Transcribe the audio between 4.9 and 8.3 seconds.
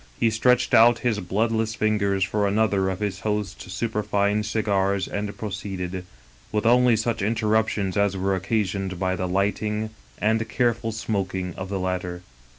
and proceeded, with only such in terruptions as